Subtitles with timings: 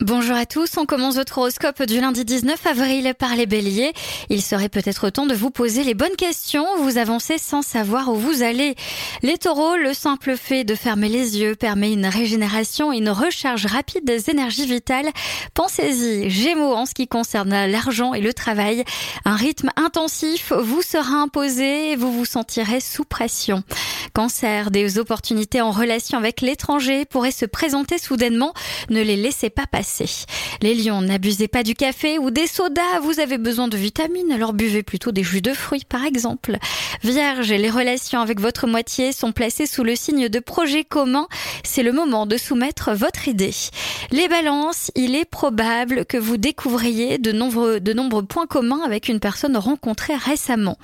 [0.00, 3.92] Bonjour à tous, on commence votre horoscope du lundi 19 avril par les béliers.
[4.30, 8.16] Il serait peut-être temps de vous poser les bonnes questions, vous avancez sans savoir où
[8.16, 8.74] vous allez.
[9.22, 13.66] Les taureaux, le simple fait de fermer les yeux permet une régénération et une recharge
[13.66, 15.08] rapide des énergies vitales.
[15.54, 18.82] Pensez-y, gémeaux en ce qui concerne l'argent et le travail.
[19.24, 23.62] Un rythme intensif vous sera imposé et vous vous sentirez sous pression.
[24.12, 28.52] Cancer, des opportunités en relation avec l'étranger pourraient se présenter soudainement,
[28.90, 30.26] ne les laissez pas passer.
[30.60, 34.52] Les lions, n'abusez pas du café ou des sodas, vous avez besoin de vitamines, alors
[34.52, 36.58] buvez plutôt des jus de fruits par exemple.
[37.02, 41.26] Vierge, les relations avec votre moitié sont placées sous le signe de projet commun,
[41.64, 43.54] c'est le moment de soumettre votre idée.
[44.10, 49.08] Les balances, il est probable que vous découvriez de nombreux, de nombreux points communs avec
[49.08, 50.76] une personne rencontrée récemment.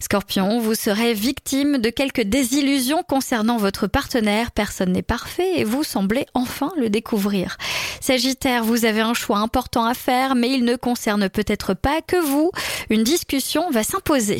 [0.00, 4.50] Scorpion, vous serez victime de quelques désillusions concernant votre partenaire.
[4.50, 7.56] Personne n'est parfait et vous semblez enfin le découvrir.
[8.00, 12.16] Sagittaire, vous avez un choix important à faire, mais il ne concerne peut-être pas que
[12.16, 12.50] vous.
[12.90, 14.38] Une discussion va s'imposer.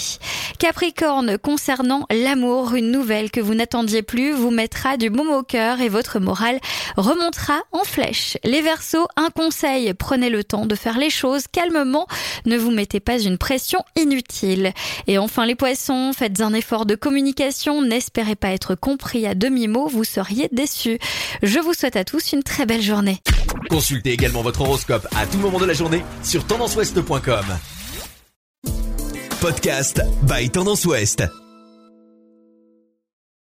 [0.58, 5.80] Capricorne, concernant l'amour, une nouvelle que vous n'attendiez plus vous mettra du baume au cœur
[5.80, 6.60] et votre morale
[6.96, 8.36] remontera en flèche.
[8.44, 12.06] Les Verseaux, un conseil, prenez le temps de faire les choses calmement,
[12.46, 14.72] ne vous mettez pas une pression inutile.
[15.06, 20.04] Et les poissons, faites un effort de communication, n'espérez pas être compris à demi-mot, vous
[20.04, 20.98] seriez déçus.
[21.42, 23.20] Je vous souhaite à tous une très belle journée.
[23.70, 27.44] Consultez également votre horoscope à tout moment de la journée sur tendanceouest.com.
[29.40, 31.43] Podcast by Tendance Ouest.